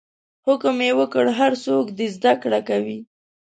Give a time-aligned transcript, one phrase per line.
[0.47, 2.99] حکم یې وکړ هر څوک دې زده کړه کوي.